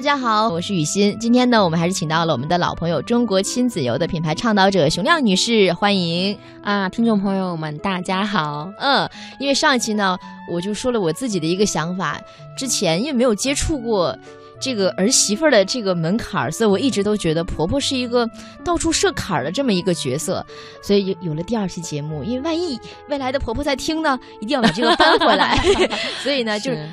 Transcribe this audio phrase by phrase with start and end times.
[0.00, 1.14] 大家好，我是雨欣。
[1.18, 6.88] 今天呢，我们还是请到了我们的老朋友中国亲子游的品牌倡导者熊亮女士，欢迎啊！
[6.88, 8.72] 听众朋友们，大家好。
[8.78, 9.06] 嗯，
[9.38, 10.16] 因为上一期呢，
[10.50, 12.18] 我就说了我自己的一个想法，
[12.56, 14.16] 之前因为没有接触过
[14.58, 18.26] 这个儿媳妇的这个门槛儿，所以我一直都觉得婆婆是一个
[18.64, 20.42] 到处设坎儿的这么一个角色，
[20.80, 22.24] 所以有有了第二期节目。
[22.24, 22.80] 因为万一
[23.10, 25.58] 未来的婆婆在听呢，一定要把这个搬回来。
[26.24, 26.88] 所以呢，就是。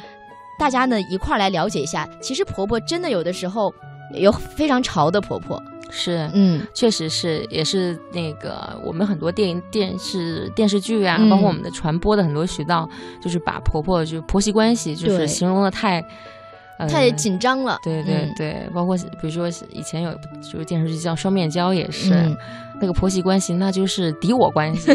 [0.58, 3.74] 大家呢一块儿来了解一下，其实婆婆真的有的时候
[4.14, 12.90] 有非常潮的婆婆，是，嗯，确实是，也是那个我们很多电影、电视、电视剧啊，包括我们的传播的很多渠道，
[13.22, 16.04] 就是把婆婆就婆媳关系就是形容的太。
[16.88, 20.14] 太紧张了，对对对，包括比如说以前有
[20.44, 22.14] 就是电视剧叫《双面胶》，也是
[22.80, 24.92] 那个婆媳关系，那就是敌我关系。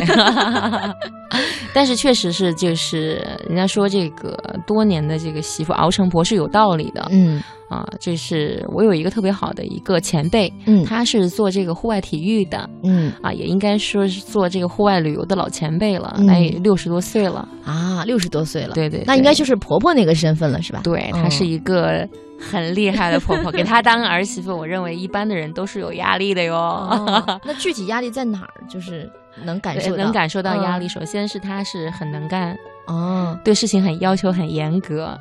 [1.74, 4.36] 但是确实是，就是人家说这个
[4.66, 7.42] 多年的这个媳妇熬成婆是有道理的，嗯。
[7.68, 17.48] 啊，这是我有一个特别好的一个前辈，嗯，他是做这个户外体育的，嗯，啊，也应该说是做这个户外旅游的老前辈了，那也六十多岁了。
[17.64, 20.82] 啊，六十多岁了，对对，那应该就是婆婆那个身份了，是吧？
[20.84, 22.06] 对，她是一个
[22.50, 27.40] 很厉害的婆婆，给她当儿媳妇，我认为一般的人都是有压力的哟。
[27.44, 28.50] 那具体压力在哪儿？
[28.68, 29.10] 就是
[29.44, 30.88] 能感受能感受到压力。
[30.88, 35.18] 首先是她是很能干，哦，对事情很要求很严格。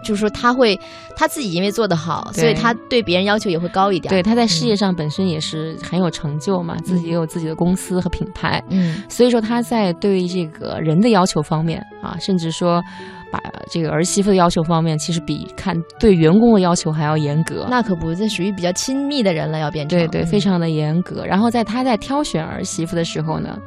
[0.00, 0.78] 哦，就是说他会
[1.14, 4.10] 他自己因为做得好，所以他对别人要求也会高一点。
[4.10, 8.62] 对，他在事业上本身也是很有成就嘛，自己也有自己的公司和品牌。
[8.70, 12.82] 嗯，所以说他在对这个人的要求方面啊，甚至说
[13.30, 13.40] 把
[13.70, 17.66] 这个儿媳妇的要求方面，其实比看对员工的要求还要严格。
[17.70, 21.24] 那可不，这属于比较亲密的人了，要变成对对，非常的严格。
[21.24, 23.58] 然后在他在挑选儿媳妇的时候呢，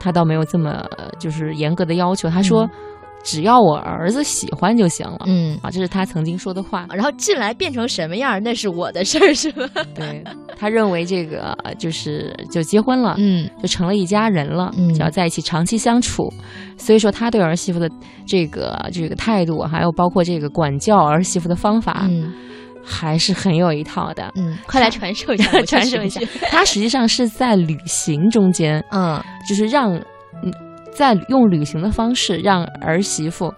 [0.00, 0.84] 他倒没有这么
[1.18, 2.28] 就是严格的要求。
[2.28, 2.68] 他说。
[3.24, 6.86] 只要我儿子喜欢就行了，嗯啊，这是他曾经说的话。
[6.90, 9.66] 然后进来变成什么样，那是我的事儿，是吧？
[9.94, 10.22] 对
[10.58, 16.30] 他认为这个就是就结婚了，嗯，就成了一家人了，嗯，就要在一起长期相处。
[16.76, 17.88] 所以说他对儿媳妇的
[18.26, 22.32] 这个这个态度，还有包括这个管教儿媳妇的方法，嗯，
[22.84, 24.30] 还是很有一套的。
[24.36, 26.20] 嗯，快来传授一下， 传授一下。
[26.50, 29.18] 他实际上是在旅行中间，嗯，
[29.48, 29.98] 就是让
[30.94, 30.96] 嗯。
[30.96, 33.52] 在用旅行的方式让儿媳妇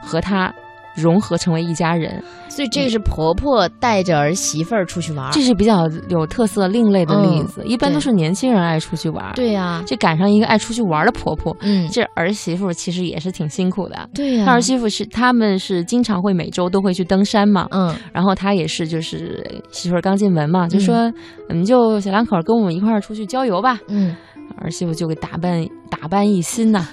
[0.00, 0.52] 和她
[0.94, 7.62] 融合成为一家人，所以这是婆婆带着儿媳妇儿出去玩，这是比较有特色、另类的例子。
[7.66, 14.46] 一般都是年轻人爱出去玩，对呀，这赶上一个爱出去玩的婆婆，嗯，这儿媳妇其实也是挺辛苦的，对呀。
[14.46, 21.10] 儿媳妇是他们是经常会每周都会去登山嘛，嗯，然后她也是就是媳妇儿刚进门嘛，就说
[21.50, 24.16] 你们就小两口跟我们一块儿出去郊游吧，嗯。
[24.56, 26.88] 儿媳妇就给打扮打扮一新呐，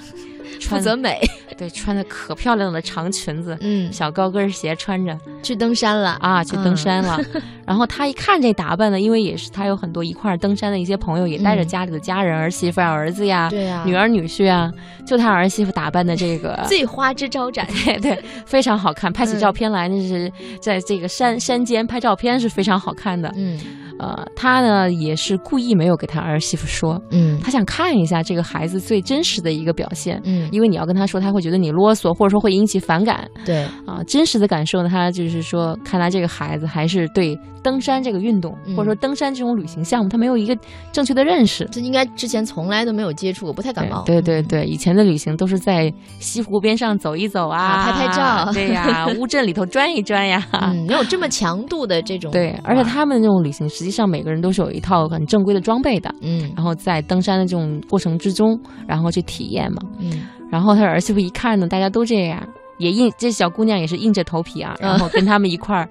[0.68, 1.19] 负责美，
[1.57, 6.18] 对，穿的可漂亮的长裙子，嗯，小高跟鞋穿着去登山了。
[6.19, 7.19] 啊，去登山了。
[7.66, 14.69] 然后他一看这打扮呢，因为也是他有很多一块登山的一些朋友，也带着家里的家人，儿媳妇啊、儿子呀，对呀，女儿女婿啊，
[15.06, 19.12] 就他儿媳妇打扮的这个 最花枝招展，对对，非常好看。
[19.12, 23.59] 拍起照片来，那是在这个山山间拍照片是非常好看的，嗯。
[24.00, 40.56] 呃，他呢也是故意没有给他儿媳妇说，嗯，他想看一下这个孩子最真实的一个表现，嗯，因为你要跟他说，他会觉得你啰嗦，或者说会引起反感，对，啊，真实的感受呢，他就是说，看来这个孩子还是对登山这个运动，或者说登山这种旅行项目，他没有一个
[40.92, 50.46] 正确的认识，这应该之前从来都没有接触过，不太感冒，对对对，以前的旅行都是在西湖边上走一走啊，拍拍照， 对呀，乌镇里头转一转呀，
[50.88, 53.63] 没有这么强度的这种， 对，而且他们那种旅行。
[53.74, 62.47] 实际上每个人都是有一套很正规的装备的，嗯，然后在登山的这种过程之中，然后去体验嘛，嗯，然后他儿媳妇一看呢，大家都这样，
[62.78, 65.90] 也硬，这小姑娘也是硬着头皮啊，然后跟他们一块儿。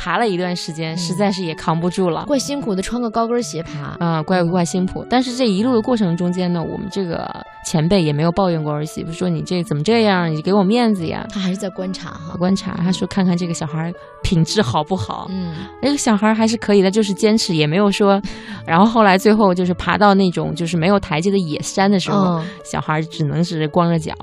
[0.00, 5.04] 爬了一段时间，实在是也扛不住了，怪辛苦的，穿个高跟鞋爬啊，怪怪辛苦。
[5.10, 7.28] 但是这一路的过程中间呢，我们这个
[7.66, 11.26] 前辈也没有抱怨过儿媳妇，说你这怎么这样，你给我面子呀？
[11.28, 12.76] 他还是在观察哈，观察。
[12.76, 13.92] 他说看看这个小孩
[14.22, 15.26] 品质好不好？
[15.30, 15.52] 嗯，
[15.82, 18.22] 那个小孩还是可以的，就是坚持，也没有说。
[18.68, 24.14] 然后后来最后就是爬到那种就是没有台阶的野山的时候，小孩只能是光着脚。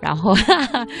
[0.00, 0.34] 然后，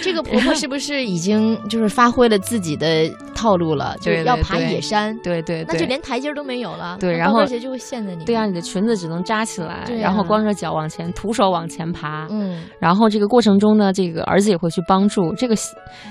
[0.02, 3.96] 这个 婆婆是不是已经就是发挥了自己的套路了？
[4.00, 6.98] 就是要爬野山，对对，那就连台阶都没有了。
[7.00, 8.24] 对，然后而且就会陷在你。
[8.24, 12.26] 对啊，你的裙子只能扎起来，然后光着脚往前，徒手往前爬。
[12.30, 15.54] 嗯，然后这个过程中呢，这个儿子也会去帮助，这个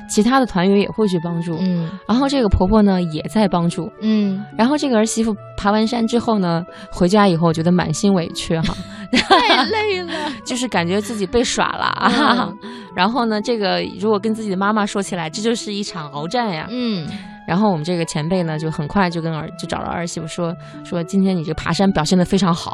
[0.09, 1.55] 其他的团员也会去帮助。
[1.59, 3.87] 嗯，然后这个婆婆呢也在帮助。
[4.01, 8.75] 嗯，然后这个儿媳妇爬完山之后呢，回家以后觉得满心委屈哈。
[9.17, 10.13] 太累了，
[10.45, 12.53] 就是感觉自己被耍了啊。
[12.95, 16.67] 然后呢，这个如果跟自己的妈妈说起来，这就是一场鏖战呀。
[16.69, 17.07] 嗯，
[17.47, 20.53] 然后我们这个前辈呢，就很快就跟儿就找到儿媳妇说
[20.83, 22.73] 说，今天你这爬山表现的非常好，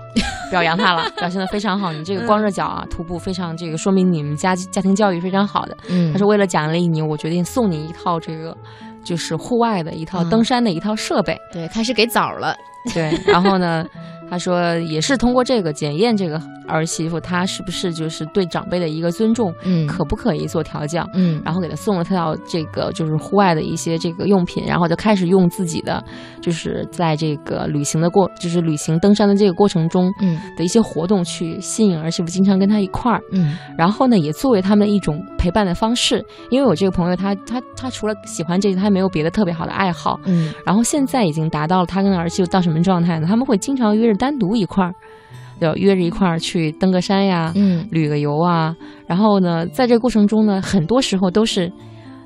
[0.50, 5.78] 表扬他了，表现的非常好，你这个光着脚啊徒步非常这个说明你们家家庭教育非常好的。
[5.90, 8.56] 嗯，他说为了奖励你，我决定送你一套这个
[9.04, 11.38] 就是户外的一套登山的一套设备。
[11.52, 12.56] 对，开始给枣了。
[12.94, 13.86] 对，然后呢？
[14.28, 26.04] 他说也是通过这个检验这个儿媳妇她是不是就是对长辈的一个尊重，嗯，可不可以做调教，嗯，然后给他送了套这个就是户外的一些这个用品，然后就开始用自己的
[26.42, 43.28] 就是在这个旅行的过就是旅行登山的这个过程中，嗯的一些活动去吸引儿媳妇经常跟他一块儿，嗯，然后呢也作为他们一种陪伴的方式，因为我这个朋友他他他除了喜欢这个，他没有别的特别好的爱好，嗯，然后现在已经达到了他跟儿媳妇到什么状态呢？
[43.28, 44.94] 他们会经常约着单独一块儿。
[45.58, 48.76] 就约着一块儿去登个山呀，嗯，旅个游啊。
[49.08, 51.72] 然后呢，在这个过程中呢，很多时候都是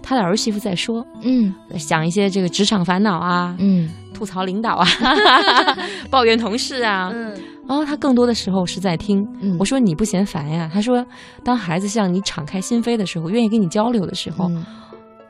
[0.01, 4.87] 他的儿媳妇在说，嗯，讲一些这个职场烦恼啊，嗯，吐槽领导啊，
[6.09, 7.31] 抱怨同事啊，嗯。
[7.67, 9.23] 然后他更多的时候是在听。
[9.41, 10.67] 嗯，我说你不嫌烦呀？
[10.73, 11.05] 他说，
[11.43, 14.49] 当孩子向你敞开心扉的时候，愿意跟你交流的时候，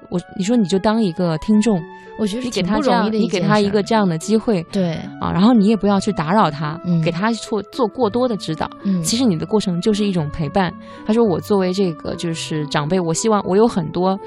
[0.10, 1.82] 我你说你就当一个听众。
[2.18, 4.92] 我觉得你给他这样，你给他一个这样的机会，对
[5.22, 10.70] 啊，然后你也不要去打扰他，嗯，给他做做过多的指导，嗯，其实你的过程就是一种陪伴。
[11.06, 14.20] 他说我作为这个就是长辈，我希望我有很多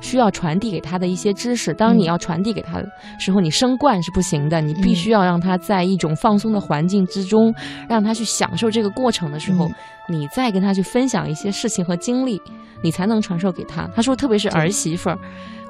[0.00, 1.72] 需要传递给他的一些知识。
[1.74, 7.54] 当你要传递给他的时候，你生惯是不行的，你必须要让他在一种放松的环境之中，
[7.88, 9.68] 让他去享受这个过程的时候，
[10.08, 12.40] 你再跟他去分享一些事情和经历，
[12.82, 13.88] 你才能传授给他。
[13.94, 15.18] 他说，特别是儿媳妇儿。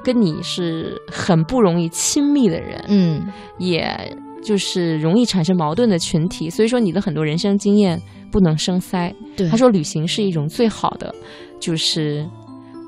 [0.01, 3.27] 跟你是很不容易亲密的人，嗯，
[3.57, 9.13] 也就是容易产生矛盾的群体，所以说你的很多人生经验不能生塞。
[9.35, 11.13] 对，他说旅行是一种最好的，
[11.59, 12.25] 就是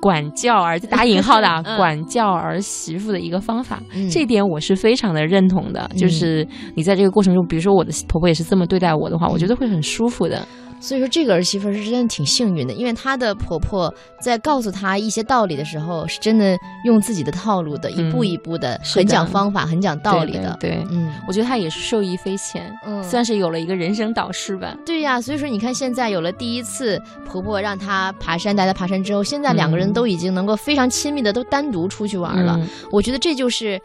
[0.01, 3.81] 管教儿打引号的 管教儿媳妇的一个方法。
[4.11, 6.45] 这点我是非常的认同的，就是
[6.75, 10.45] 你在这个过程中，比如说我的婆婆也是这么对待我的话，我觉得会很舒服的。
[10.81, 20.57] 所以说，这个儿媳妇是真的挺幸运的，因为她的婆婆在告诉她一些道理的时候，是真的用自己的套路的，一步一步的，很讲方法，很讲道理的。
[20.59, 24.75] 对，嗯，我觉得她也是受益匪浅，嗯，算是有了一个人生导师吧。
[24.83, 32.59] 对呀，所以说你看，现在有了第一次婆婆让她爬山，带她爬山之后，现在两个人都已经能够非常亲密的都单独出去玩了。
[32.91, 33.79] 我觉得这就是。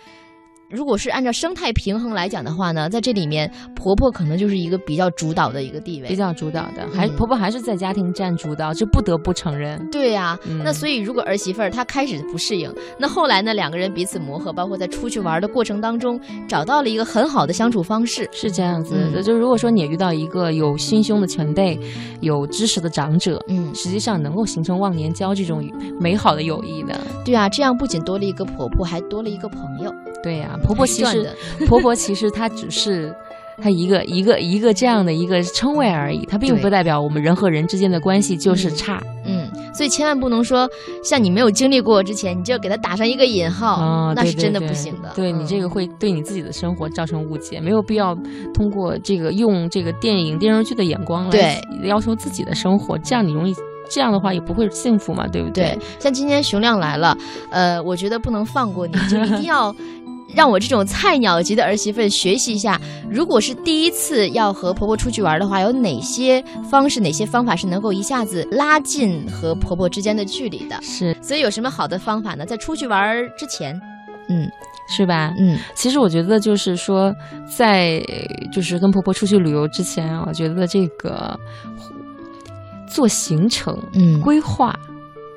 [0.69, 9.79] 如果是按照生态平衡来讲的话呢，在这里面婆婆可能就是一个比较主导的一个地位，比较主导的，还婆婆还是在家庭占主导，就不得不承认。
[9.91, 18.97] 对呀，那所以如果儿媳妇儿她开始不适应，那后来呢两个人彼此磨合，包括在出去玩的过程当中找到了一个很好的相处方式，是这样子。
[19.13, 19.23] 的。
[19.23, 21.79] 就如果说你遇到一个有心胸的前辈，
[22.21, 25.65] 有知识的长者，嗯，实际上能够形成忘年交这种
[26.01, 26.99] 美好的友谊的。
[27.25, 29.95] 对啊，这样不仅多了一个婆婆，还多了一个朋友。
[30.27, 31.31] 对呀，婆婆其实
[31.69, 33.15] 婆婆其实她只是
[33.63, 39.01] 她一个一个一个这样的一个称谓而已，她并不代表我们人和人之间的关系就是差。
[39.25, 40.69] 嗯，所以千万不能说
[41.05, 45.13] 像你没有经历过之前，你就给她打上一个引号，那是真的不行的。
[45.15, 48.13] 对你这个会对你自己的生活造成误解，没有必要
[48.53, 53.55] 通过这个用这个电影电视剧的眼光来要求自己的生活，这样你容易。
[53.89, 55.79] 这样的话也不会幸福嘛，对不对？
[56.01, 57.17] 像今天熊亮来了，
[57.53, 59.73] 呃，我觉得不能放过你，就一定要
[60.35, 62.81] 让我这种菜鸟级的儿媳妇学习一下。
[63.11, 70.77] 如果是第一次要和婆婆出去玩的话，有哪些方式、哪些方法是能够一下子拉近和婆婆之间的距离的？
[70.83, 72.45] 是，所以有什么好的方法呢？
[72.45, 73.79] 在出去玩之前，
[74.29, 74.49] 嗯，
[74.89, 75.33] 是吧？
[75.39, 77.15] 嗯，其实我觉得就是说，
[77.57, 78.03] 在
[78.53, 81.39] 就是跟婆婆出去旅游之前啊，我觉得这个。
[82.89, 84.73] 做行程、嗯，规划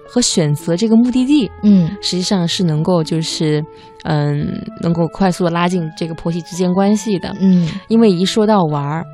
[0.09, 3.63] 和选择这个目的地，嗯，实际上是能够就是，
[4.03, 4.47] 嗯，
[4.81, 9.05] 能够快速的拉近这个婆媳之间关系的，嗯，因为一说到玩儿，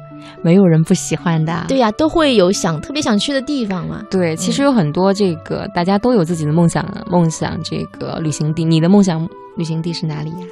[0.41, 4.01] 没有人不喜欢的，对呀，都会有想特别想去的地方嘛。
[4.09, 10.47] 对，其实有很多这个大家都有自己的梦想，梦想这个旅行地，你的梦想旅行地是哪里呀？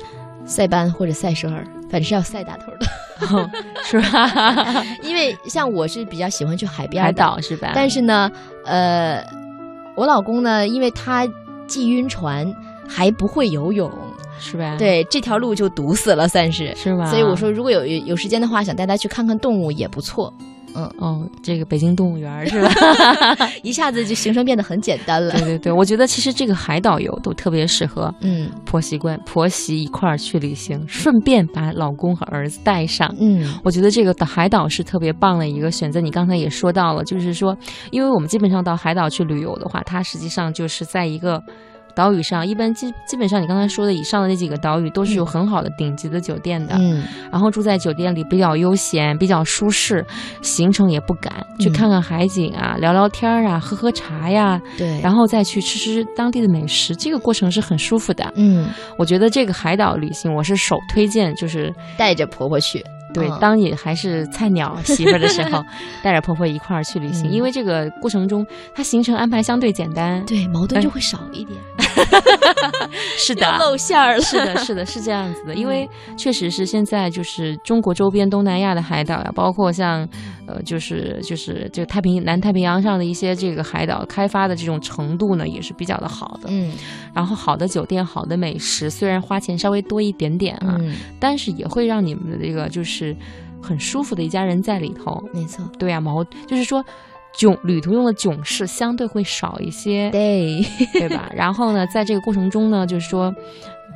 [0.45, 2.85] 塞班或者塞舌尔，反正是要塞大头的。
[3.85, 4.83] 是吧？
[5.01, 7.71] 因为像我是比较喜欢去海边海岛是吧？
[7.73, 8.29] 但是呢，
[8.65, 9.23] 呃，
[9.95, 11.27] 我老公呢，因为他
[11.67, 12.53] 既晕船
[12.88, 13.91] 还不会游泳，
[14.39, 14.75] 是吧？
[14.77, 17.05] 对，这条路就堵死了，算是是吧？
[17.09, 20.33] 所以我说，如果有有时间的话，想带他去看看动物也不错。
[20.75, 22.70] 嗯哦，这个北京动物园是吧？
[23.63, 25.34] 一下子就行程变得很简单了。
[25.34, 33.13] 对对对，我觉得其实这个海岛游都特别适合嗯婆媳关婆媳一块儿去旅行，顺便把老公和儿子带上。
[33.20, 36.01] 嗯，我觉得这个的海岛是特别棒的一个选择。
[36.01, 37.58] 你刚才也说到了，就是说，
[37.92, 41.42] 因为我们基本上到海岛去旅游的话，它实际上就是在一个。
[41.95, 46.75] 岛屿上，一般基基本上你刚才说的以上的那几个岛屿都是有很好的顶级的酒店的。
[46.77, 50.05] 嗯，然后住在酒店里比较悠闲，比较舒适，
[50.41, 58.31] 行程也不赶，去看看海景啊，聊聊天啊，喝喝茶呀，对，然后再去吃吃当地的美食，这个过程是很舒服的。
[58.35, 62.83] 嗯，我觉得这个海岛旅行，我是首推荐，就是带着婆婆去。
[63.13, 65.63] 对，当你还是菜鸟 媳妇儿的时候，
[66.01, 71.60] 带着婆婆一块儿去旅行，因为这个过程中，它行程安排相对简单，对，矛盾就会少一点。
[73.17, 74.22] 是的，露馅儿了。
[74.22, 75.53] 是的，是的，是这样子的。
[75.53, 80.08] 因为确实是现在就是中国周边东南亚的海岛呀，包括像
[80.47, 86.50] 呃，就是就是就太平南太平洋上的一些这个海岛，开发的这种程度呢，也是比较的好的。
[86.50, 86.73] 嗯，
[87.13, 90.79] 然后好的酒店、好的美食，虽然花钱稍微多一点点啊，
[91.19, 93.15] 但是也会让你们的这个就是
[93.62, 95.23] 很舒服的一家人在里头。
[95.33, 96.83] 没错，对呀，毛就是说。
[97.35, 101.31] 囧旅途用的囧事相对会少一些，对对吧？
[101.35, 103.33] 然后呢，在这个过程中呢，就是说，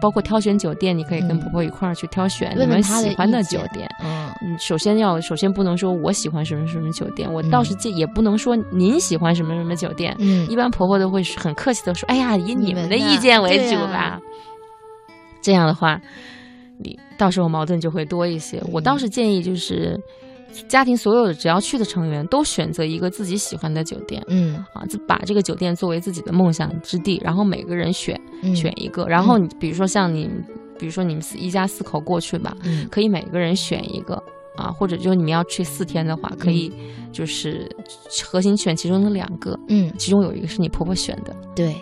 [0.02, 3.90] 包括挑选酒店，你可以跟婆婆一块儿去挑选你们喜欢的酒店。
[4.04, 10.16] 嗯，首先要首先不能说我喜欢什么什么酒店，我倒是建也不能说您喜欢什么什么酒店。
[10.20, 14.20] 嗯，一般婆婆都会很客气的说：“哎呀，以你们的意见为主吧。”
[15.42, 16.00] 这样的话，
[16.80, 18.62] 你到时候矛盾就会多一些。
[18.72, 20.00] 我倒是建议就是。
[20.68, 24.56] 家庭所有的只要去的成员都选择一个自己喜欢的酒店，嗯。
[24.74, 28.20] 啊，把这个酒店作为自己的梦想之地，然后每个人选
[28.56, 30.30] 选一个，然后你比如说像你，
[30.78, 32.56] 比如说你们一家四口过去吧，
[32.90, 34.22] 可以每个人选一个
[34.56, 36.72] 啊，或者就是你们要去四天的话，可以
[37.12, 37.70] 就是
[38.24, 41.76] 核心选其中的两个，嗯，其中有一个是你婆婆选的，对，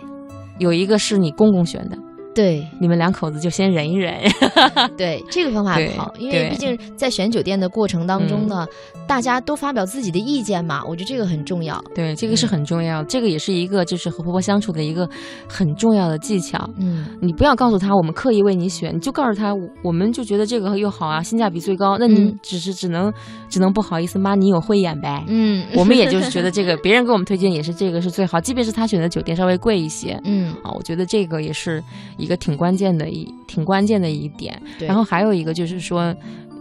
[0.60, 1.98] 有一个是你公公选的。
[2.36, 4.14] 对，你们两口子就先忍一忍。
[4.98, 8.68] 对，这个方法好，因为毕竟在选酒店的过程当中呢，
[9.08, 11.82] 大家都发表自己的意见嘛，我觉得这个很重要。
[11.96, 15.10] 对，这个是很重要，这个也是一个就是和婆婆相处的一个
[15.48, 16.70] 很重要的技巧。
[16.78, 21.98] 嗯，你不要告诉他我们刻意为你选，你就告诉他我们就觉得这个又好啊，性价比最高。
[21.98, 23.14] 那你只是只能
[23.48, 25.24] 只能不好意思，妈你有慧眼呗。
[25.28, 30.20] 嗯，我们也就 是觉得这个别人给我们推荐也是这个是最好，即便是他选的酒店稍微贵一些。
[30.26, 31.82] 嗯，啊，我觉得这个也是。
[32.18, 36.14] 一个挺关键的一挺关键的一点，然后还有一个就是说，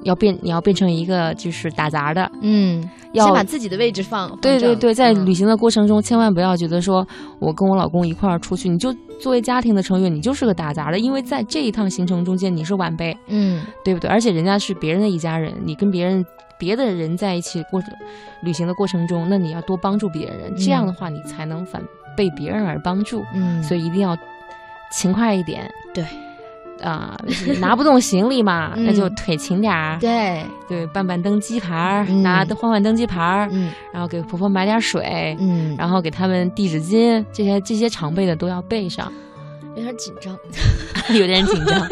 [0.03, 4.37] 要变你要变成一个就是打杂的，嗯，要先把自己的位置放。
[4.41, 7.07] 对对对，在旅行的过程中，千万不要觉得说
[7.39, 14.11] 我跟我老公一块儿出去，你就作为家庭的成员，你就是个打杂的，因为在这一趟行程中间你是晚辈，嗯，对不对？
[14.11, 16.25] 而且人家是别人的一家人，你跟别人
[16.59, 17.83] 别的人在一起过
[18.43, 21.83] 旅行的过程中，那你要多帮助别人，这样的话你才能反
[22.15, 24.15] 被别人而帮助，嗯，所以一定要。
[24.91, 26.05] 勤快一点，对，
[26.83, 27.17] 啊，
[27.61, 30.45] 拿不动行李嘛，那就腿勤点儿，对。
[30.67, 39.13] 对，办办登机牌儿，拿换换登机牌儿，嗯，然后给婆婆买点水，嗯，然后给他们递纸巾，这些这些常备的都要备上。
[39.77, 40.39] 有点紧张，
[41.19, 41.89] 有点紧张，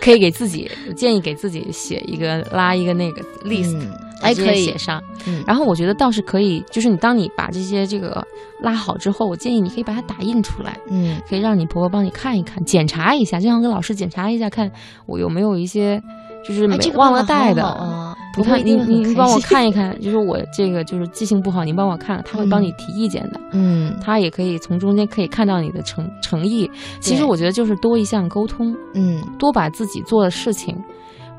[0.00, 3.78] 可以给自己建议给自己写一个拉一个那个 list，
[4.22, 5.02] 哎，可以写上。
[5.46, 8.24] 然后我觉得倒是可以，就是你当你把这些这个
[8.60, 14.70] 拉好之后，我建议你可以把它打印出来，嗯，可以让你婆婆帮你看一看，检查一下，就像跟老师检查一下，看
[15.06, 16.00] 我有没有一些
[16.46, 18.15] 就是没忘了带的。
[18.36, 23.40] 你看，你你你帮我看一看，就是我这个就是记性不好，你帮我看，他会帮你提意见的。
[23.52, 26.70] 嗯，他也可以从中间可以看到你的诚诚意。
[27.00, 30.76] 其实我觉得就是多一项沟通，嗯，多把自己做的事情，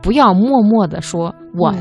[0.02, 1.74] 不要默默的说我。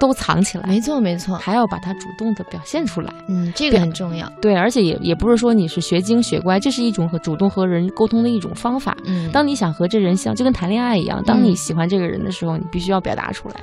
[0.00, 3.14] 都藏起来，没错没错，还要把它主动的表现出来。
[3.28, 4.30] 嗯，这个很重要。
[4.42, 8.94] 对，而且也也不是说你是学精学乖，这是一种和主动和人沟通的一种方法。
[9.06, 13.54] 嗯，当你想和这人相，就跟谈恋爱一样，当你喜欢这个人的时候，你必须要表达出来。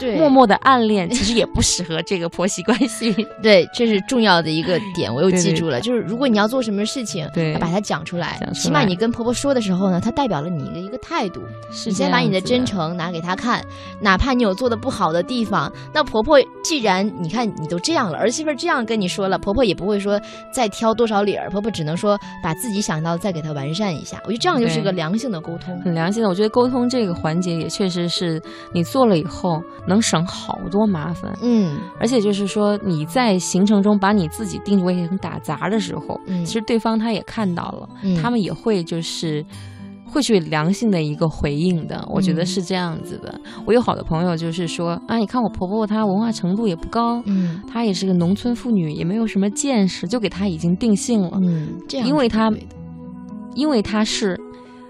[0.00, 3.12] 对，默默的暗恋其实也不适合这个婆媳关系。
[3.42, 5.80] 对，这是重要的一个点，我又记住了。
[5.80, 11.42] 就是如果你要做什么事情，对，把它讲出来，起码你跟婆婆说的时候呢，它代表了你的一个态度。
[11.70, 13.62] 是你先把你的真诚拿给她看，
[14.00, 16.40] 哪怕你有做的不好的地方，那婆婆。
[16.62, 20.20] 既然你看你都这样了，儿媳妇这样跟你说了，婆婆也不会说
[20.52, 24.18] 再挑多少理儿，婆婆只能说把自己想到再给她完善一下。
[24.24, 26.28] 我觉得这样就是个良性的沟通，很良性的。
[26.28, 28.40] 我觉得沟通这个环节也确实是
[28.72, 31.36] 你做了以后能省好多麻烦。
[31.42, 39.44] 嗯，而且就是说你在行程中把你自己定位成打杂的时候，嗯，其实对方他也看到了，嗯他们也会就是。
[40.12, 43.32] 会去良性的一个回应的，我觉得是这样子的。
[43.64, 52.52] 我有好的朋友就是说啊，你看我婆婆她文化程度也不高，嗯，她也是个农村妇女，也没有什么见识，就给她已经定性了，嗯，这样，因为她，
[53.54, 54.36] 因为她是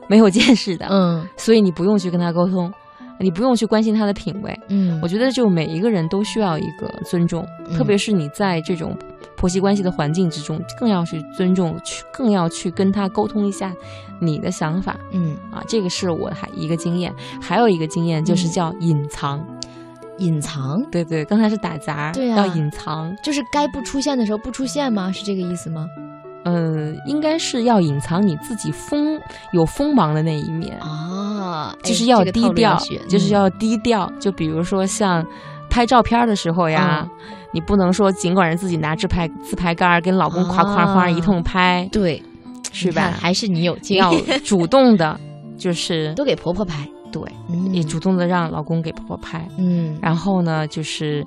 [0.09, 2.73] 没有见识的，嗯，所以你不用去跟她沟通。
[3.21, 4.59] 你不用去关心他的品味。
[4.69, 7.47] 嗯，我觉得就每一个人都需要一个尊重，
[7.77, 8.97] 特别是你在这种
[9.37, 13.73] 婆媳关系的环境之中，更要去尊重，去更要去跟他沟通一下
[14.21, 14.97] 你的想法。
[15.13, 19.45] 嗯啊，这个是我还一个经验，还有一个经验就是叫隐藏。
[20.19, 25.11] 隐藏，对对，刚才是打杂，对要隐藏，就是该不出现的时候不出现吗？
[25.11, 25.89] 是这个意思吗？
[26.45, 29.21] 嗯，应该是要隐藏你自己锋
[29.53, 32.77] 有锋芒的那一面啊，就是要低调，
[33.09, 34.13] 就是要低嗯调。
[34.19, 35.25] 就比如说像
[35.69, 37.07] 拍照片的时候呀，
[37.53, 42.23] 你不能说尽管是自己拿自拍自拍杆跟老公夸夸夸一通拍，对，
[42.73, 43.13] 是吧？
[43.19, 45.19] 还是你有经验，要主动的，
[45.59, 46.89] 就是都给婆婆拍。
[47.13, 47.21] 对，
[47.73, 51.27] 也主动的让老公给婆婆拍，嗯，然后呢，就是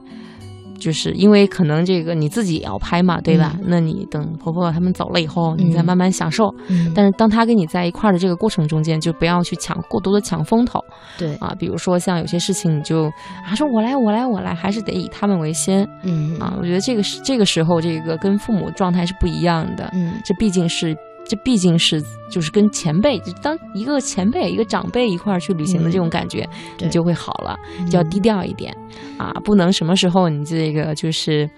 [0.83, 3.57] 就是因为可能这个你自己也要拍嘛，对吧？
[3.63, 6.53] 那你等婆婆他们走了以后，你再慢慢享受。
[6.93, 10.79] 但是当他跟你在一块儿的这个过程中间，就不要去抢过多的抢风头，
[11.17, 13.05] 对啊，比如说像有些事情，你就
[13.45, 20.93] 啊说我来我来我来，还是得以他们为先，嗯啊，我觉得这个是这个时候这个跟父母状态是不一样的，嗯，这毕竟是。
[21.25, 26.47] 这毕竟是就是跟前辈，就当一个前辈、一个长辈一块儿去旅行的这种感觉，
[26.79, 27.57] 你就会好了，
[27.89, 28.75] 就要低调一点。
[29.17, 31.49] 啊，不能什么时候你这个就是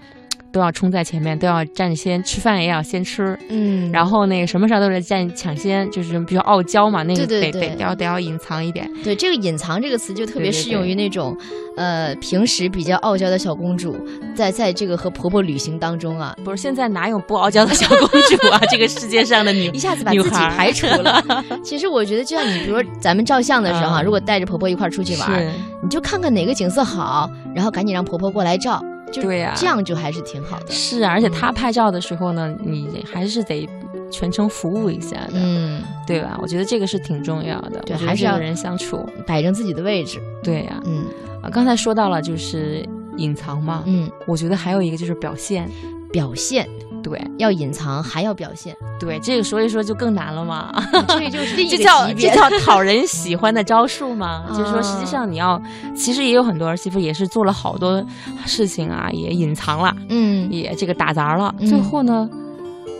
[0.56, 8.90] 都要冲在前面，都要占先，吃饭也要先吃，嗯，然后那个什么事儿都是占抢先，就是比较傲娇嘛，那个得得得要得要隐藏一点。
[9.04, 11.36] 对，这个隐藏这个词就特别适用于那种
[11.76, 13.94] 呃平时比较傲娇的小公主，
[14.34, 18.58] 在在这个和婆婆旅行当中啊，不是现在哪有不傲娇的小公主啊？
[18.72, 21.22] 这个世界上的女 一下子把自己排除了。
[21.62, 28.82] 其实我觉得，就像你，比如说咱们照相的时候，如果带着婆婆一块儿出去玩，你就看看哪个景色好，然后赶紧让婆婆过来照。
[29.12, 30.70] 对呀，这样就还是挺好的。
[30.70, 33.68] 是啊，而且他拍照的时候呢，你还是得
[34.10, 36.38] 全程服务一下的，嗯，对吧？
[36.42, 37.80] 我觉得这个是挺重要的。
[37.86, 40.20] 对，还是要人相处摆正自己的位置。
[40.42, 41.06] 对呀，嗯，
[41.42, 42.86] 啊，刚才说到了就是
[43.16, 45.70] 隐藏嘛，嗯，我觉得还有一个就是表现，
[46.12, 46.68] 表现。
[47.08, 50.74] 对，要隐藏还要表现，对，这个所以说就更难了嘛。
[51.06, 54.44] 这个就是另一个 级别，这叫讨人喜欢的招数嘛。
[54.48, 55.62] 就是说，实际上你要，
[55.94, 58.04] 其实也有很多儿媳妇也是做了好多
[58.44, 62.28] 事情啊，也隐藏了，嗯，也这个打杂了，最后呢，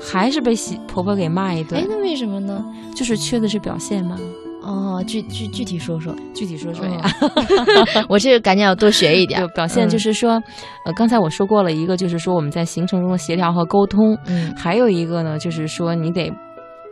[0.00, 1.80] 还是被媳婆婆给骂一顿。
[1.80, 2.64] 哎，那为什么呢？
[2.94, 4.16] 就是缺的是表现嘛。
[4.66, 7.00] 哦，具具具体说说，具体说说呀！
[8.08, 9.38] 我这个赶紧要多学一点。
[9.42, 10.42] 就表现就是说，
[10.84, 14.18] 呃，刚才我说过了一个，就是说我们在行程中的协调和沟通。
[14.26, 16.32] 嗯，还有一个呢，就是说你得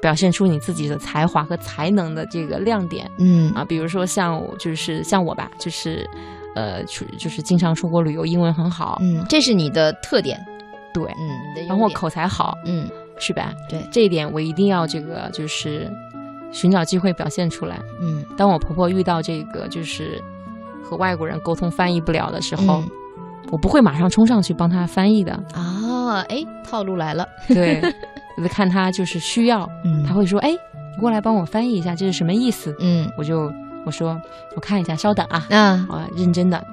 [0.01, 3.11] 表现出你自己的才华和才能的这个亮点。
[3.19, 6.09] 嗯啊，比如说像我，就是像我吧，就是
[6.55, 8.99] 呃，出就是经常出国旅游，英文很好。
[9.01, 10.39] 嗯，这是你的特点。
[10.93, 12.55] 对，嗯，然后口才好。
[12.67, 13.53] 嗯，是吧？
[13.69, 15.91] 对，这一点我一定要这个就是。
[16.55, 17.79] 寻找机会表现出来。
[18.01, 20.23] 嗯，当我婆婆遇到这个就是
[20.83, 22.91] 和外国人沟通翻译不了的时候，嗯、
[23.51, 25.33] 我不会马上冲上去帮她翻译的。
[25.53, 27.27] 啊，哎，套路来了。
[27.49, 27.83] 对，
[28.37, 33.53] 我就看她就是需要，嗯，她会说：“哎，你过来帮我翻译一下，这是什么意思？”嗯，我就
[33.85, 34.17] 我说
[34.55, 36.65] 我看一下，稍等啊，啊我，认真的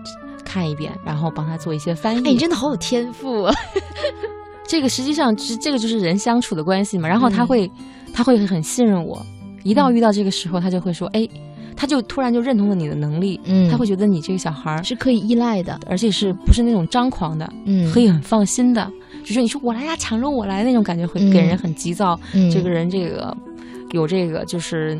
[0.45, 2.19] 看一遍，然后帮她做一些翻译。
[2.19, 3.53] 哎，你真的好有天赋啊！
[4.67, 9.21] 这个实际上这这个就是人相处的关系嘛，然后他会、嗯、他会很信任我。
[9.63, 11.27] 一到遇到这个时候，他就会说：“哎，
[11.75, 18.91] 他就突然就认同了你的能力，嗯，他会觉得你这个小孩是可以依赖的，而且是不是那种张狂的，嗯，可以很放心的，
[19.23, 22.19] 就是你说我来呀，抢着我来那种感觉，会给人很急躁。
[22.33, 23.35] 嗯、这个人这个
[23.91, 24.99] 有这个就是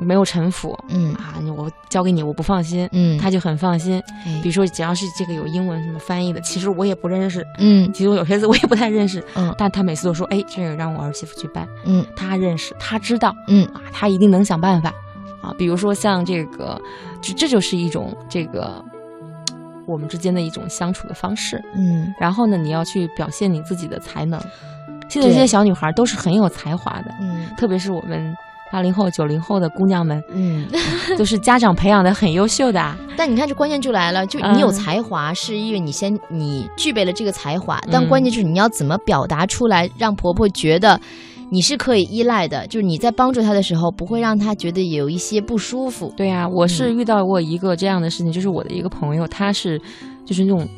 [0.00, 1.14] 没有城府，嗯。
[1.14, 4.02] 啊，我交给你我不放心，嗯，他就很放心。
[4.26, 13.64] 哎、比如说只要是这个有英文什么翻译的，其实我也不认识，嗯，其中有些字我也不太认识，嗯，但他每次都说：哎，这个让我儿媳妇去办，嗯，他认识，他知道，嗯。
[13.66, 14.92] 啊，他一定能想办法，
[15.42, 16.80] 啊，比如说像这个，
[17.20, 18.82] 这这就是一种这个
[19.86, 24.40] 我们之间的一种相处的方式，嗯，然后呢，你要去表现你自己的才能。
[25.08, 28.32] 现在这些小女孩都是很有才华的，嗯，特别是我们
[28.72, 30.66] 八零后、九零后的姑娘们，嗯，
[31.18, 32.96] 都是家长培养的很优秀的。
[33.16, 41.00] 但你看，这关键就来了，就你有才华，是因为你先你具备了这个才华，但关键就是你要怎么表达出来，让婆婆觉得
[41.50, 46.12] 你是可以依赖的，就是你在帮助她的时候，不会让她觉得有一些不舒服。
[46.16, 49.80] 对呀、啊，我是遇到过一个这样的事情，就是我的一个朋友，他是
[50.24, 50.68] 就是那种。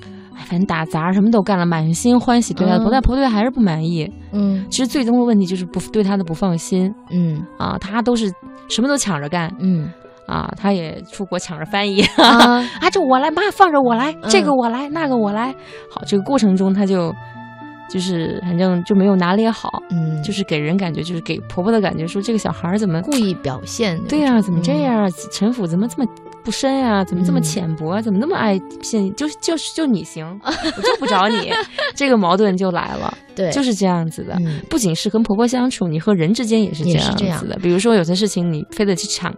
[0.43, 4.11] 反正打杂什么都干了，满心欢喜对他的婆，但婆对他还是不满意。
[4.33, 6.93] 嗯，其实最终的问题就是不对他的不放心。
[7.11, 8.33] 嗯啊，他都是
[8.69, 9.53] 什么都抢着干。
[9.61, 9.91] 嗯
[10.27, 15.53] 啊，他也出国抢着翻译啊，啊， 这我来，妈放着我来，嗯这个我来，那个我来。
[15.91, 17.13] 好，这个过程中他就
[17.91, 24.01] 就是反正就没有拿捏好，嗯，就是给人感觉就是给婆婆的感觉说这个小孩怎么故意表现？
[24.05, 25.11] 对呀、啊，怎么这样？
[25.33, 26.09] 陈府怎么这么
[26.45, 27.05] 不深呀？
[27.05, 28.03] 怎么这么浅薄啊？
[28.03, 29.13] 怎么那么爱骗？
[29.15, 31.53] 就就是就你行， 我就不找你，
[31.95, 33.13] 这个矛盾就来了。
[33.35, 34.37] 对，就是这样子的。
[34.69, 37.57] 不仅是跟婆婆相处，你和人之间也是这样子的。
[37.57, 39.35] 比如说，有些事情你非得去抢，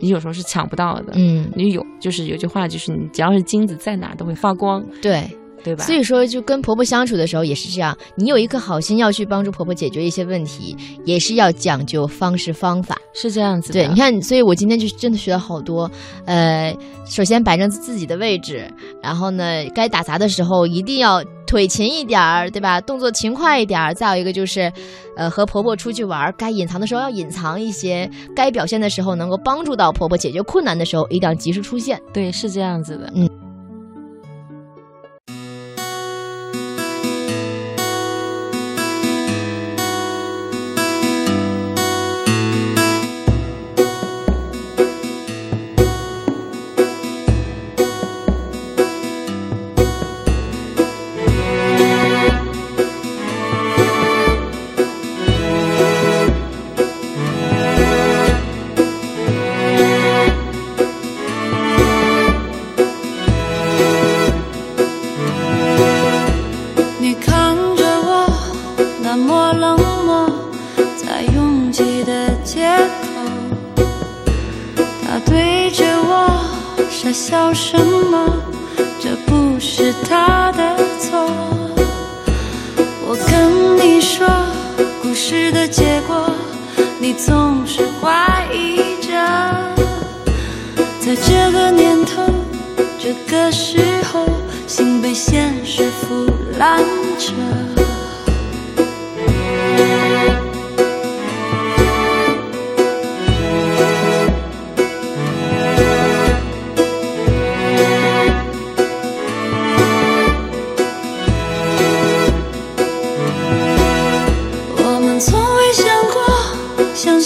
[0.00, 1.12] 你有时候是抢不到的。
[1.16, 4.84] 嗯，你有就是有句话，就是你只要是金子在哪都会发光。
[5.02, 5.28] 对。
[5.64, 5.84] 对吧？
[5.84, 7.96] 所以说，就跟婆婆相处的时候也是这样。
[8.16, 13.72] 你有一颗好心要去帮助婆婆解决一些问题，也是要讲究方式方法，是这样子。
[13.72, 15.90] 对，你看，所以我今天就真的学了好多。
[16.26, 16.74] 呃，
[17.06, 18.70] 首先摆正自己的位置，
[19.02, 22.80] 然后呢，该打杂的时候一定要腿勤一点儿，对吧？
[22.80, 23.94] 动作勤快一点儿。
[23.94, 24.72] 再有一个就是，
[25.16, 32.00] 呃，和婆婆出去玩，该隐藏的时候要隐藏一些，该表现的时候能够帮助到婆婆解决困难的时候，一定要及时出现。
[32.12, 33.10] 对，是这样子的。
[33.14, 33.28] 嗯。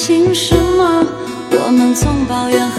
[0.04, 1.06] 凭什么
[1.52, 2.71] 我们总抱怨？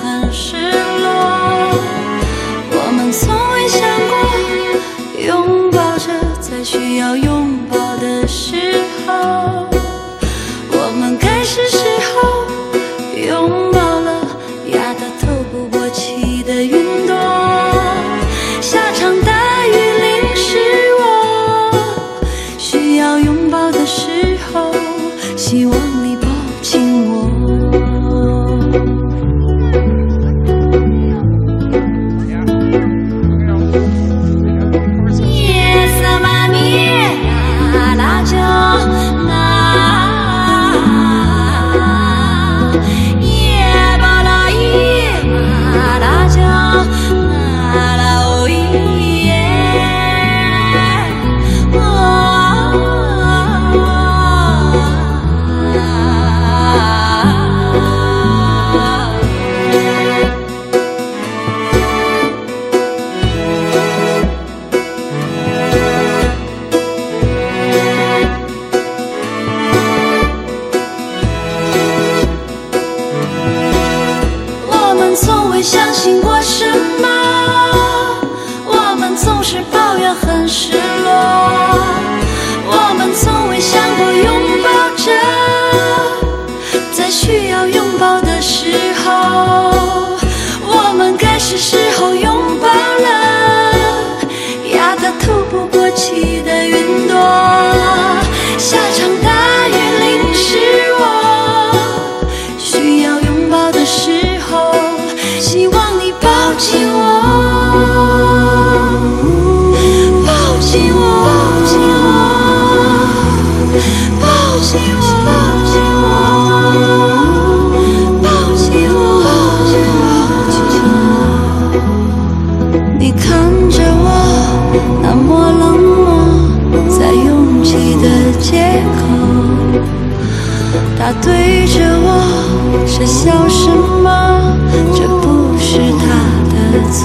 [133.03, 133.69] 在笑什
[134.01, 134.55] 么？
[134.95, 136.05] 这不是他
[136.47, 136.55] 的
[136.89, 137.01] 错。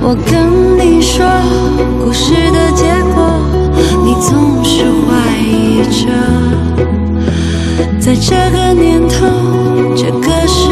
[0.00, 1.26] 我跟你说
[2.02, 3.18] 故事的结果，
[4.02, 6.08] 你总是怀疑着。
[8.00, 9.26] 在这个年头，
[9.94, 10.67] 这个时。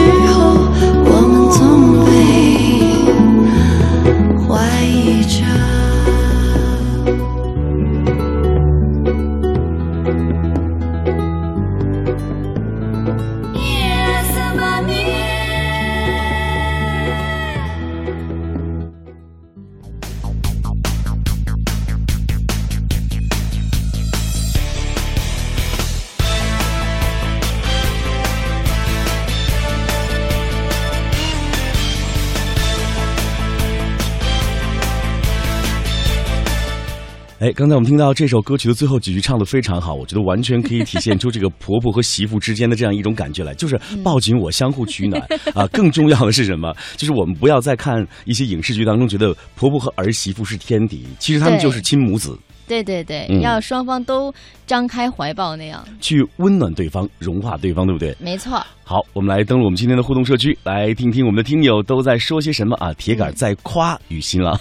[37.57, 45.67] 刚才我们听到这首歌曲的最后几句唱的非常好，我觉得完全可以体现出这个婆婆和媳妇之间的这样一种感觉来，就是抱紧我，相互取暖 啊。
[45.69, 46.71] 更重要的是什么？
[46.99, 52.39] 就是我们不要再看一些影视剧当中觉得婆婆和儿媳妇是天敌，其实他们就是亲母子。
[52.69, 54.31] 对对对，要双方都
[54.67, 58.15] 张开怀抱那样，去温暖对方，融化对方，对不对？
[58.21, 58.63] 没错。
[58.85, 62.93] 好，我们来登录我们今天的互动社区，来听听我们的听友都在说些什么啊？
[62.99, 64.61] 铁杆在夸雨欣了，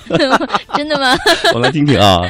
[0.78, 1.14] 真的吗？
[1.54, 2.22] 我来听听啊。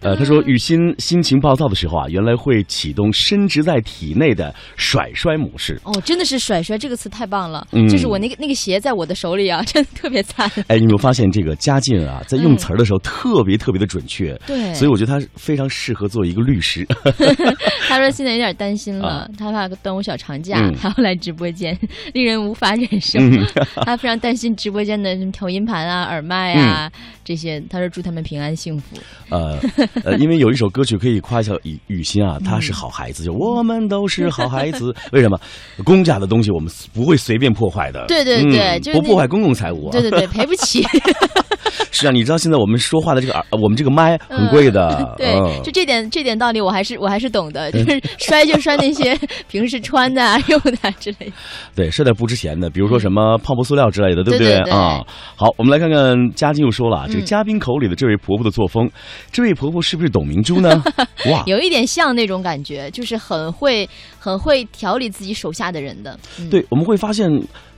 [0.00, 5.80] 呃，他说雨欣心情暴躁的时候啊，原来会启动深植在体内的甩摔模式。
[5.84, 10.48] 哦，真的是甩摔这个词太棒了，就是我那个那个鞋在我的手里啊，真的特别惨。
[10.68, 14.34] 哎，你有没有发现这个嘉靖啊，在用词儿的时候特别特别的准确？
[14.46, 16.86] 对，所以我觉得他非常适合做一个律师。
[17.88, 21.76] 他说现在有点担心了，他怕端午小长假还要来直播间，
[22.14, 23.18] 令人无法忍受。
[23.84, 26.90] 他非常担心直播间的什么调音盘啊、耳麦啊
[27.24, 27.60] 这些。
[27.68, 28.96] 他说祝他们平安幸福。
[29.30, 29.58] 呃。
[30.04, 34.94] 呃，因为有一首歌曲可以夸一下雨雨欣啊，她是好孩子，就我们都是好孩子。
[35.12, 35.38] 为什么？
[35.84, 38.04] 公家的东西我们不会随便破坏的。
[38.06, 38.42] 对对
[38.80, 39.90] 对，不破坏公共财物。
[39.90, 40.84] 对对对，赔不起。
[41.90, 45.14] 是啊，你知道现在我们说话的这个耳，我们这个麦很贵的。
[45.16, 47.70] 对，就这点这点道理，我还是我还是懂的。
[47.72, 51.32] 就是 摔就摔那些平时穿的、啊、 用的之类的。
[51.74, 55.00] 对，摔点不值钱的，比如说什么泡沫塑料之类的，对不对啊？
[55.36, 58.90] 好，我们来看看嘉靖又说了，这个嘉宾口里的这位婆婆的作风，
[59.32, 60.82] 这位婆婆是不是董明珠呢？
[61.30, 66.18] 哇，有一点像那种感觉，就是很会很会调理自己手下的人的。
[66.50, 67.28] 对，我们会发现。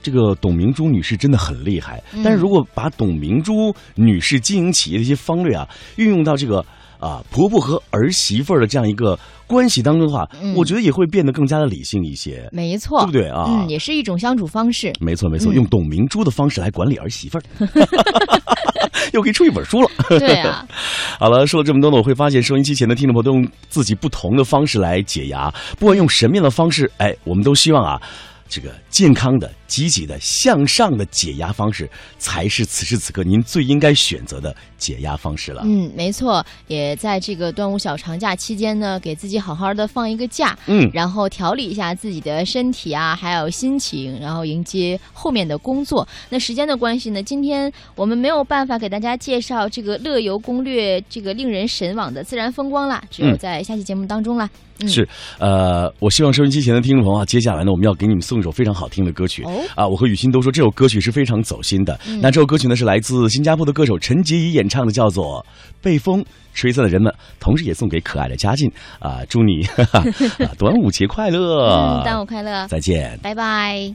[0.01, 6.65] 这个董明珠女士真的很厉害，但是如果把董明珠女士经营企业的一些方略啊，运用到这个
[6.99, 12.49] 啊婆婆和儿媳妇儿的这样一个关系当中的话，我觉得也会变得更加的理性一些。
[12.51, 13.45] 没错，对不对啊？
[13.47, 14.91] 嗯，也是一种相处方式。
[14.99, 17.43] 没错没错，用董明珠的方式来管理儿媳妇儿，
[19.13, 19.89] 又可以出一本书了。
[20.09, 20.65] 对啊。
[21.19, 28.01] 好了，说了这么多呢，我会发现收音机前的听众朋友都用自己不同的方式来解压，不管用什么样的方式，哎，我们都希望啊。
[28.53, 35.61] 这个健康的、积极的、向上的解压方式，才是此时此刻您最应该选择的解压方式了。
[35.63, 46.05] 嗯，没错，也在这个端午小长假期间呢，给自己好好的放一个假，嗯，然后调理一下自己的身体啊，还有心情，然后迎接后面的工作。
[46.27, 54.49] 那时间的关系呢，今天我们没有办法给大家介绍这个乐游攻略这个令人神往的自然风光啦，只有在下期节目当中啦。
[54.87, 55.07] 是，
[55.37, 59.43] 呃，我希望收音机前的听众朋友啊，接下来呢，我们要给你们送一首非常好听的歌曲
[59.75, 59.87] 啊。
[59.87, 61.99] 我和雨欣都说这首歌曲是非常走心的。
[62.21, 65.45] 那这首歌曲呢，是来自新加坡的歌手陈洁仪演唱的，叫做
[65.81, 69.65] 《被风吹散的人们》，同时也送给可爱的嘉靖啊，祝你
[70.57, 72.01] 端午节快乐！
[72.03, 72.67] 端午快乐！
[72.67, 73.93] 再见，拜拜。